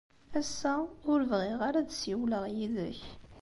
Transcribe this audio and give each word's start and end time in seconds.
Ass-a, 0.39 0.73
ur 1.11 1.19
bɣiɣ 1.31 1.59
ara 1.67 1.77
ad 1.81 1.89
ssiwleɣ 1.93 2.43
yid-k. 2.55 2.99